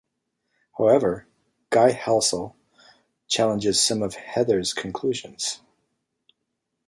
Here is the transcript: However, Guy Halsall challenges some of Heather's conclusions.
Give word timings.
However, 0.79 1.27
Guy 1.69 1.91
Halsall 1.91 2.55
challenges 3.27 3.79
some 3.79 4.01
of 4.01 4.15
Heather's 4.15 4.73
conclusions. 4.73 5.61